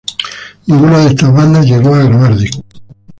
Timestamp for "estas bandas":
1.09-1.63